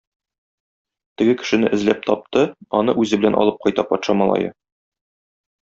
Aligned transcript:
Теге 1.21 1.35
кешене 1.41 1.69
эзләп 1.77 2.01
тапты, 2.09 2.45
аны 2.81 2.97
үзе 3.05 3.21
белән 3.23 3.39
алып 3.45 3.63
кайта 3.67 3.89
патша 3.93 4.21
малае. 4.23 4.51